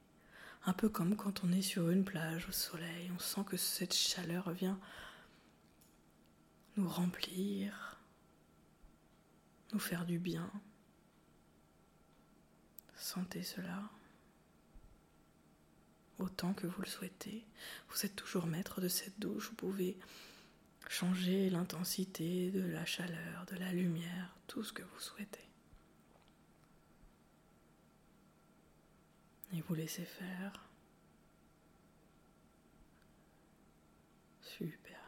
[0.69, 3.95] Un peu comme quand on est sur une plage au soleil, on sent que cette
[3.95, 4.81] chaleur vient
[6.77, 8.01] nous remplir,
[9.73, 10.51] nous faire du bien.
[12.97, 13.81] Sentez cela
[16.19, 17.47] autant que vous le souhaitez.
[17.91, 19.97] Vous êtes toujours maître de cette douche, vous pouvez
[20.89, 25.46] changer l'intensité de la chaleur, de la lumière, tout ce que vous souhaitez.
[29.53, 30.65] Et vous laissez faire.
[34.41, 35.01] Super.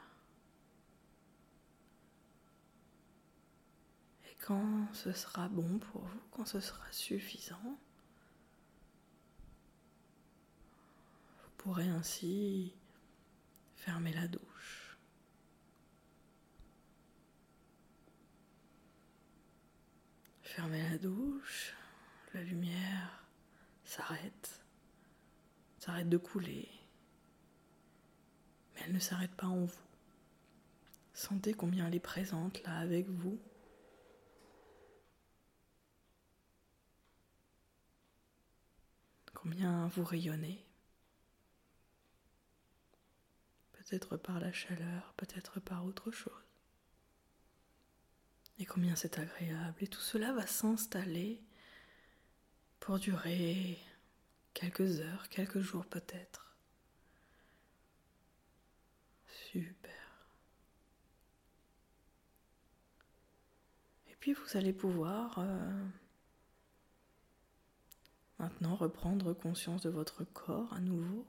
[4.26, 7.78] Et quand ce sera bon pour vous, quand ce sera suffisant,
[11.42, 12.74] vous pourrez ainsi
[13.76, 14.98] fermer la douche.
[20.42, 21.74] Fermez la douche,
[22.34, 23.17] la lumière
[23.88, 24.64] s'arrête,
[25.78, 26.68] s'arrête de couler,
[28.74, 29.88] mais elle ne s'arrête pas en vous.
[31.14, 33.40] Sentez combien elle est présente là avec vous.
[39.34, 40.64] Combien vous rayonnez.
[43.72, 46.48] Peut-être par la chaleur, peut-être par autre chose
[48.58, 49.76] et combien c'est agréable.
[49.80, 51.40] Et tout cela va s'installer
[52.80, 53.78] pour durer
[54.54, 56.56] quelques heures, quelques jours peut-être.
[59.50, 59.92] Super.
[64.08, 65.86] Et puis vous allez pouvoir euh,
[68.38, 71.26] maintenant reprendre conscience de votre corps à nouveau.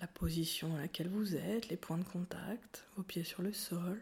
[0.00, 4.00] La position dans laquelle vous êtes, les points de contact, vos pieds sur le sol.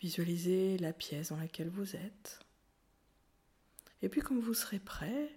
[0.00, 2.40] Visualisez la pièce dans laquelle vous êtes.
[4.02, 5.30] Et puis quand vous serez prêt,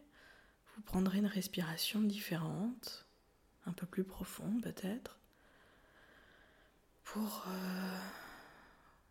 [0.76, 3.05] vous prendrez une respiration différente,
[3.66, 5.20] un peu plus profonde peut-être,
[7.03, 7.99] pour euh,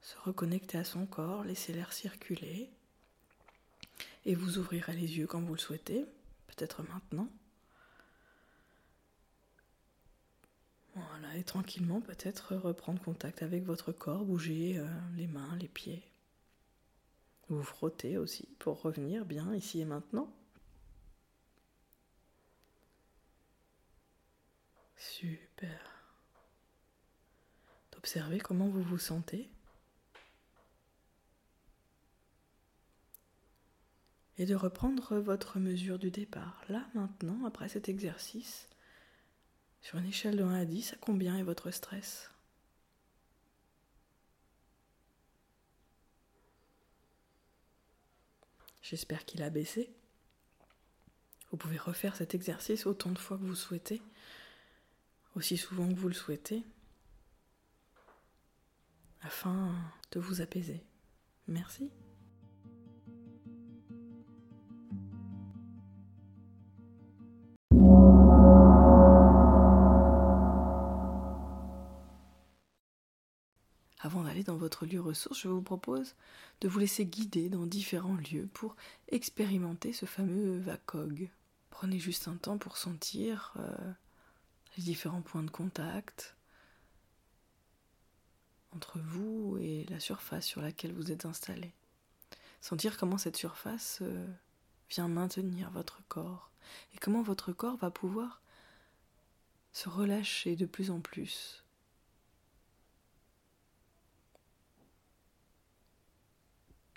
[0.00, 2.70] se reconnecter à son corps, laisser l'air circuler.
[4.24, 6.04] Et vous ouvrirez les yeux quand vous le souhaitez,
[6.46, 7.28] peut-être maintenant.
[11.38, 16.02] Et tranquillement peut-être reprendre contact avec votre corps, bouger euh, les mains, les pieds.
[17.48, 20.28] Vous frottez aussi pour revenir bien ici et maintenant.
[24.96, 25.92] Super.
[27.92, 29.48] D'observer comment vous vous sentez.
[34.38, 36.64] Et de reprendre votre mesure du départ.
[36.68, 38.68] Là, maintenant, après cet exercice,
[39.80, 42.30] sur une échelle de 1 à 10, à combien est votre stress?
[48.82, 49.90] J'espère qu'il a baissé.
[51.50, 54.02] Vous pouvez refaire cet exercice autant de fois que vous souhaitez,
[55.34, 56.64] aussi souvent que vous le souhaitez,
[59.22, 59.74] afin
[60.12, 60.82] de vous apaiser.
[61.46, 61.90] Merci.
[74.48, 76.14] Dans votre lieu ressource, je vous propose
[76.60, 78.74] de vous laisser guider dans différents lieux pour
[79.08, 81.30] expérimenter ce fameux VACOG,
[81.80, 83.92] Prenez juste un temps pour sentir euh,
[84.76, 86.34] les différents points de contact
[88.72, 91.72] entre vous et la surface sur laquelle vous êtes installé.
[92.60, 94.26] Sentir comment cette surface euh,
[94.90, 96.50] vient maintenir votre corps
[96.94, 98.42] et comment votre corps va pouvoir
[99.72, 101.62] se relâcher de plus en plus.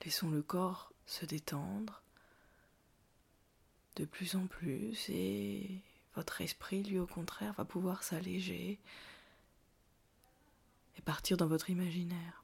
[0.04, 2.02] Laissons le corps se détendre
[3.96, 5.82] de plus en plus et
[6.16, 8.80] votre esprit, lui, au contraire, va pouvoir s'alléger
[10.98, 12.44] et partir dans votre imaginaire.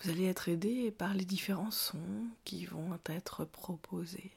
[0.00, 4.32] Vous allez être aidé par les différents sons qui vont être proposés.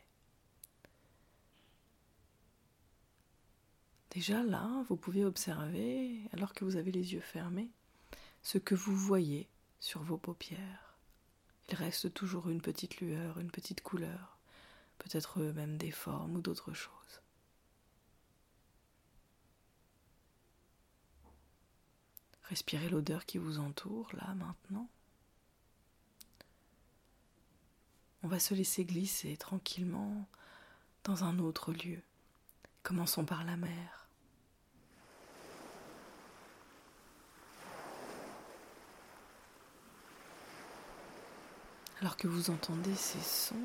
[4.11, 7.69] Déjà là, vous pouvez observer, alors que vous avez les yeux fermés,
[8.41, 9.47] ce que vous voyez
[9.83, 10.95] sur vos paupières.
[11.67, 14.37] Il reste toujours une petite lueur, une petite couleur,
[14.97, 17.21] peut-être même des formes ou d'autres choses.
[22.43, 24.87] Respirez l'odeur qui vous entoure, là, maintenant.
[28.21, 30.29] On va se laisser glisser tranquillement
[31.03, 32.01] dans un autre lieu.
[32.83, 34.02] Commençons par la mer.
[42.03, 43.55] Alors que vous entendez ces sons,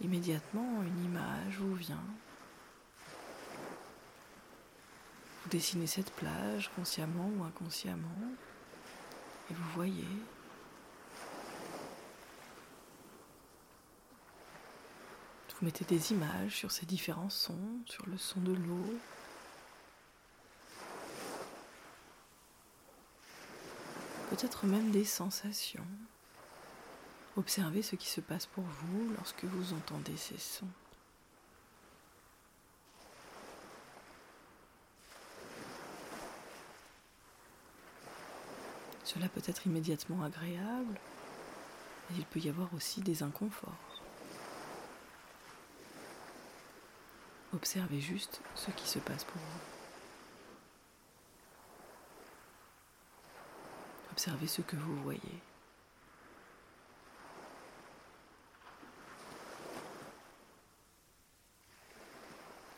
[0.00, 2.04] immédiatement une image vous vient.
[5.42, 8.06] Vous dessinez cette plage consciemment ou inconsciemment
[9.50, 10.06] et vous voyez
[15.58, 18.94] Vous mettez des images sur ces différents sons, sur le son de l'eau.
[24.36, 25.86] Peut-être même des sensations.
[27.36, 30.66] Observez ce qui se passe pour vous lorsque vous entendez ces sons.
[39.04, 40.98] Cela peut être immédiatement agréable,
[42.10, 44.02] mais il peut y avoir aussi des inconforts.
[47.52, 49.73] Observez juste ce qui se passe pour vous.
[54.14, 55.20] Observez ce que vous voyez.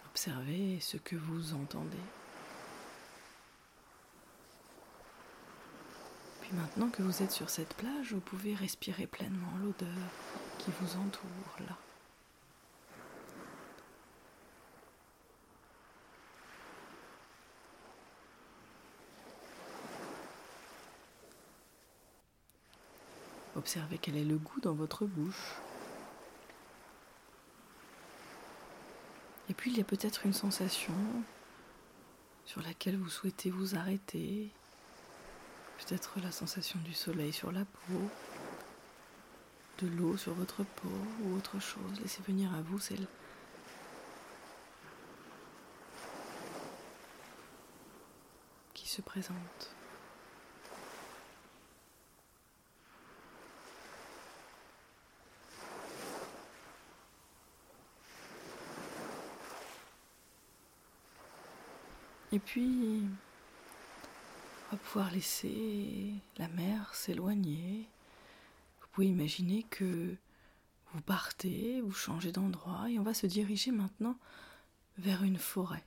[0.07, 1.99] Observez ce que vous entendez.
[6.41, 9.89] Puis maintenant que vous êtes sur cette plage, vous pouvez respirer pleinement l'odeur
[10.57, 11.77] qui vous entoure là.
[23.67, 25.57] Observez quel est le goût dans votre bouche.
[29.51, 30.95] Et puis il y a peut-être une sensation
[32.45, 34.53] sur laquelle vous souhaitez vous arrêter.
[35.79, 38.01] Peut-être la sensation du soleil sur la peau,
[39.81, 40.89] de l'eau sur votre peau
[41.25, 42.01] ou autre chose.
[42.01, 43.09] Laissez venir à vous celle
[48.75, 49.76] qui se présente.
[62.37, 63.09] Et puis,
[64.69, 67.89] on va pouvoir laisser la mer s'éloigner.
[68.79, 70.15] Vous pouvez imaginer que
[70.93, 74.19] vous partez, vous changez d'endroit et on va se diriger maintenant
[74.99, 75.83] vers une forêt.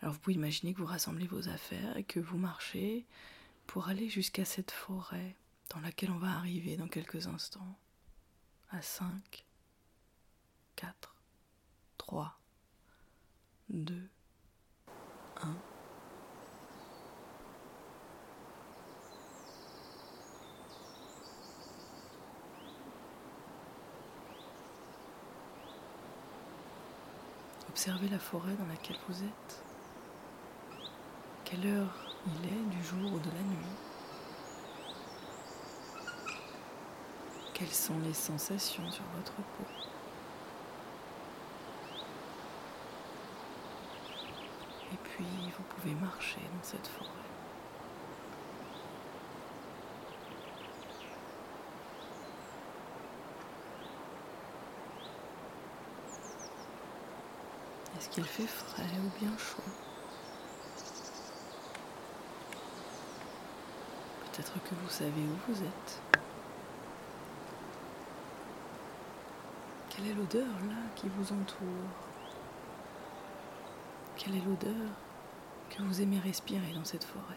[0.00, 3.04] Alors vous pouvez imaginer que vous rassemblez vos affaires et que vous marchez
[3.66, 5.34] pour aller jusqu'à cette forêt
[5.70, 7.76] dans laquelle on va arriver dans quelques instants.
[8.70, 9.44] À 5,
[10.76, 11.16] 4,
[11.98, 12.38] 3,
[13.68, 13.94] 2,
[15.42, 15.48] 1.
[27.68, 29.62] Observez la forêt dans laquelle vous êtes.
[31.44, 33.66] Quelle heure il est du jour ou de la nuit
[37.54, 39.64] Quelles sont les sensations sur votre peau
[44.92, 45.24] Et puis
[45.56, 47.08] vous pouvez marcher dans cette forêt.
[57.96, 59.62] Est-ce qu'il fait frais ou bien chaud?
[64.32, 66.02] Peut-être que vous savez où vous êtes.
[69.88, 71.88] Quelle est l'odeur là qui vous entoure?
[74.18, 75.05] Quelle est l'odeur?
[75.76, 77.36] Que vous aimez respirer dans cette forêt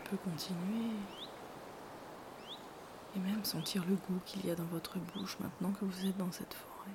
[0.00, 0.96] On peut continuer
[3.14, 6.16] et même sentir le goût qu'il y a dans votre bouche maintenant que vous êtes
[6.16, 6.90] dans cette forêt.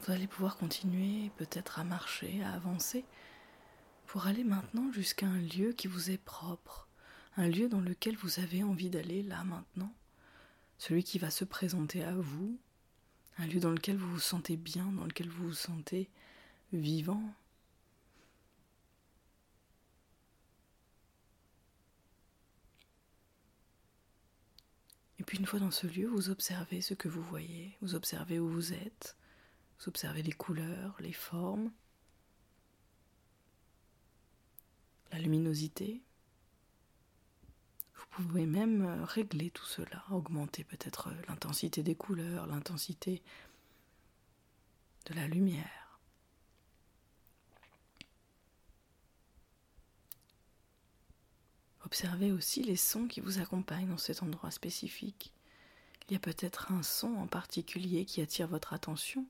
[0.00, 3.04] Vous allez pouvoir continuer peut-être à marcher, à avancer,
[4.16, 6.88] pour aller maintenant jusqu'à un lieu qui vous est propre,
[7.36, 9.92] un lieu dans lequel vous avez envie d'aller là maintenant,
[10.78, 12.58] celui qui va se présenter à vous,
[13.36, 16.08] un lieu dans lequel vous vous sentez bien, dans lequel vous vous sentez
[16.72, 17.22] vivant.
[25.18, 28.38] Et puis une fois dans ce lieu, vous observez ce que vous voyez, vous observez
[28.38, 29.14] où vous êtes,
[29.78, 31.70] vous observez les couleurs, les formes,
[35.18, 36.02] luminosité.
[37.94, 43.22] Vous pouvez même euh, régler tout cela, augmenter peut-être l'intensité des couleurs, l'intensité
[45.06, 46.00] de la lumière.
[51.84, 55.32] Observez aussi les sons qui vous accompagnent dans cet endroit spécifique.
[56.08, 59.24] Il y a peut-être un son en particulier qui attire votre attention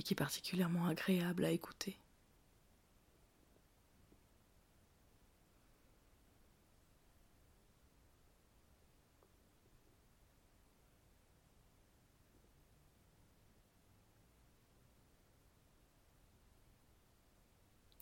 [0.00, 1.98] et qui est particulièrement agréable à écouter.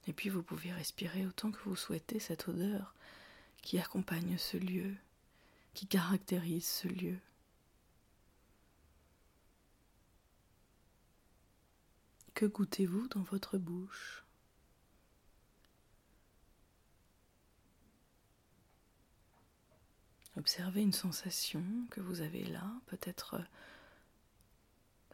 [0.07, 2.94] Et puis vous pouvez respirer autant que vous souhaitez cette odeur
[3.61, 4.94] qui accompagne ce lieu,
[5.74, 7.18] qui caractérise ce lieu.
[12.39, 14.24] Que goûtez-vous dans votre bouche?
[20.36, 23.43] Observez une sensation que vous avez là, peut-être euh,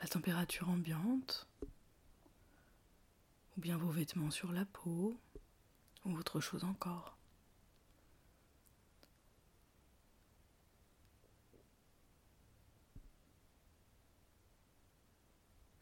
[0.03, 1.49] la température ambiante,
[3.57, 5.18] ou bien vos vêtements sur la peau,
[6.05, 7.14] ou autre chose encore.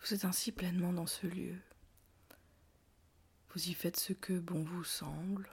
[0.02, 1.56] Vous êtes ainsi pleinement dans ce lieu.
[3.50, 5.48] Vous y faites ce que bon vous semble.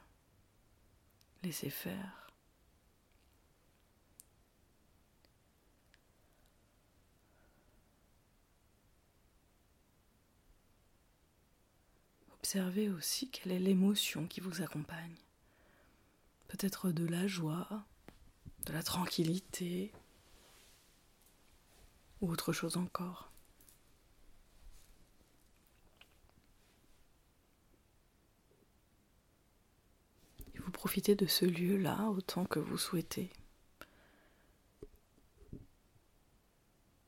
[1.44, 2.32] Laissez faire.
[12.40, 15.16] Observez aussi quelle est l'émotion qui vous accompagne.
[16.48, 17.86] Peut-être de la joie,
[18.66, 19.94] de la tranquillité
[22.22, 23.29] ou autre chose encore.
[30.80, 33.30] Profitez de ce lieu-là autant que vous souhaitez.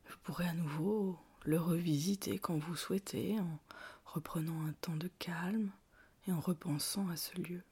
[0.10, 3.60] Vous pourrez à nouveau le revisiter quand vous souhaitez en
[4.04, 5.72] reprenant un temps de calme
[6.28, 7.64] et en repensant à ce lieu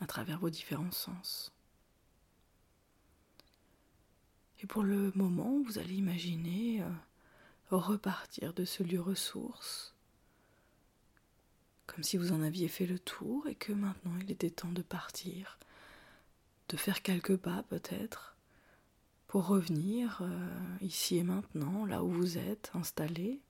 [0.00, 1.52] à travers vos différents sens.
[4.58, 6.88] Et pour le moment, vous allez imaginer euh,
[7.70, 9.94] repartir de ce lieu ressource
[11.88, 14.82] comme si vous en aviez fait le tour et que maintenant il était temps de
[14.82, 15.58] partir,
[16.68, 18.36] de faire quelques pas peut-être,
[19.26, 23.40] pour revenir euh, ici et maintenant, là où vous êtes installé.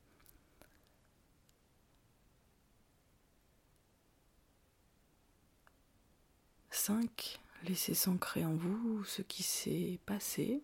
[6.71, 10.63] Cinq, laissez s'ancrer en vous ce qui s'est passé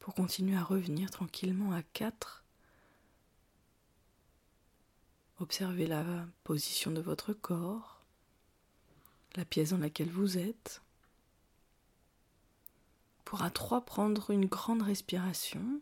[0.00, 2.41] pour continuer à revenir tranquillement à quatre.
[5.42, 6.04] Observez la
[6.44, 8.00] position de votre corps,
[9.34, 10.82] la pièce dans laquelle vous êtes.
[13.24, 15.80] Pour à trois, prendre une grande respiration.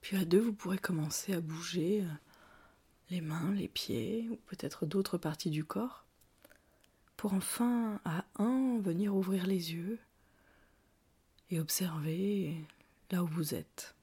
[0.00, 2.08] Puis à deux, vous pourrez commencer à bouger euh,
[3.10, 6.04] les mains, les pieds, ou peut-être d'autres parties du corps,
[7.16, 10.00] pour enfin à un venir ouvrir les yeux
[11.52, 12.54] et observez
[13.10, 13.94] là où vous êtes.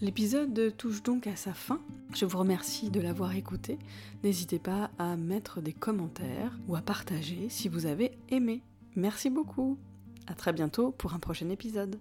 [0.00, 1.80] L'épisode touche donc à sa fin.
[2.14, 3.78] Je vous remercie de l'avoir écouté.
[4.24, 8.62] N'hésitez pas à mettre des commentaires ou à partager si vous avez aimé.
[8.96, 9.76] Merci beaucoup.
[10.30, 11.98] À très bientôt pour un prochain épisode.